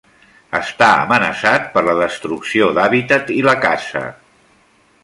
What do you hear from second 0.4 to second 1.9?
Està amenaçat per